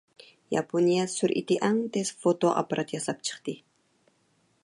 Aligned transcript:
ياپونىيە 0.53 1.03
سۈرئىتى 1.15 1.57
ئەڭ 1.67 1.77
تېز 1.97 2.11
فوتو 2.23 2.51
ئاپپارات 2.53 2.95
ياساپ 2.97 3.23
چىقتى. 3.31 3.55